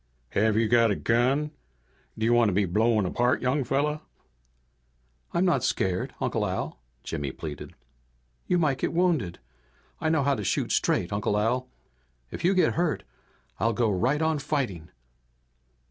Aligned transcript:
"Have 0.29 0.57
you 0.57 0.67
got 0.67 0.89
a 0.89 0.95
gun? 0.95 1.51
Do 2.17 2.25
you 2.25 2.33
want 2.33 2.49
to 2.49 2.53
be 2.53 2.65
blown 2.65 3.05
apart, 3.05 3.43
young 3.43 3.63
fella?" 3.63 4.01
"I'm 5.31 5.45
not 5.45 5.63
scared, 5.63 6.15
Uncle 6.19 6.43
Al," 6.43 6.79
Jimmy 7.03 7.31
pleaded. 7.31 7.75
"You 8.47 8.57
might 8.57 8.79
get 8.79 8.93
wounded. 8.93 9.37
I 9.99 10.09
know 10.09 10.23
how 10.23 10.33
to 10.33 10.43
shoot 10.43 10.71
straight, 10.71 11.13
Uncle 11.13 11.37
Al. 11.37 11.67
If 12.31 12.43
you 12.43 12.55
get 12.55 12.73
hurt 12.73 13.03
I'll 13.59 13.73
go 13.73 13.91
right 13.91 14.23
on 14.23 14.39
fighting!" 14.39 14.89